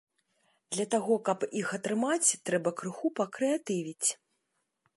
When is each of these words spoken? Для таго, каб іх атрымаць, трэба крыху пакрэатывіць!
Для 0.75 0.85
таго, 0.93 1.17
каб 1.27 1.45
іх 1.59 1.67
атрымаць, 1.77 2.35
трэба 2.51 2.73
крыху 2.79 3.07
пакрэатывіць! 3.21 4.09